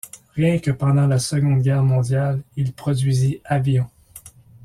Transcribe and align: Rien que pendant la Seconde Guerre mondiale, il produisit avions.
Rien 0.33 0.57
que 0.57 0.71
pendant 0.71 1.05
la 1.05 1.19
Seconde 1.19 1.61
Guerre 1.61 1.83
mondiale, 1.83 2.41
il 2.55 2.73
produisit 2.73 3.39
avions. 3.45 3.87